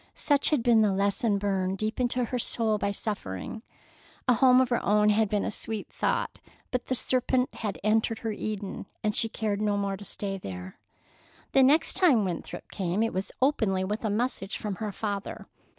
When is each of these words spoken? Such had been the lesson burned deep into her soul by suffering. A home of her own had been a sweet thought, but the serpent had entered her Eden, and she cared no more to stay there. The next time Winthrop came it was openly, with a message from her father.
Such 0.15 0.49
had 0.49 0.63
been 0.63 0.81
the 0.81 0.91
lesson 0.93 1.37
burned 1.37 1.77
deep 1.77 1.99
into 1.99 2.25
her 2.25 2.39
soul 2.39 2.79
by 2.79 2.91
suffering. 2.91 3.61
A 4.27 4.33
home 4.33 4.59
of 4.59 4.69
her 4.69 4.83
own 4.83 5.09
had 5.09 5.29
been 5.29 5.43
a 5.45 5.51
sweet 5.51 5.89
thought, 5.89 6.39
but 6.71 6.87
the 6.87 6.95
serpent 6.95 7.53
had 7.53 7.77
entered 7.83 8.17
her 8.25 8.31
Eden, 8.31 8.87
and 9.03 9.13
she 9.15 9.29
cared 9.29 9.61
no 9.61 9.77
more 9.77 9.97
to 9.97 10.03
stay 10.03 10.39
there. 10.39 10.79
The 11.51 11.61
next 11.61 11.97
time 11.97 12.25
Winthrop 12.25 12.71
came 12.71 13.03
it 13.03 13.13
was 13.13 13.31
openly, 13.43 13.83
with 13.83 14.03
a 14.03 14.09
message 14.09 14.57
from 14.57 14.77
her 14.77 14.91
father. 14.91 15.45